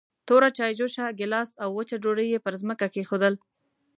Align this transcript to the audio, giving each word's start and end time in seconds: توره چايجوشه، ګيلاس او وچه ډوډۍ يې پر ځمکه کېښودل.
توره 0.27 0.49
چايجوشه، 0.57 1.05
ګيلاس 1.19 1.49
او 1.63 1.69
وچه 1.77 1.95
ډوډۍ 2.03 2.27
يې 2.33 2.39
پر 2.45 2.53
ځمکه 2.61 2.87
کېښودل. 2.93 3.33